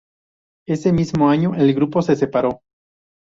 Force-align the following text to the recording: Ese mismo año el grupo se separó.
Ese 0.67 0.91
mismo 0.91 1.29
año 1.29 1.53
el 1.53 1.75
grupo 1.75 2.01
se 2.01 2.15
separó. 2.15 2.63